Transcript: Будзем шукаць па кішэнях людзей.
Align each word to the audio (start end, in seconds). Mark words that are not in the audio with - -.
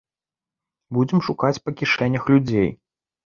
Будзем 0.97 1.19
шукаць 1.27 1.61
па 1.67 1.75
кішэнях 1.81 2.23
людзей. 2.35 2.69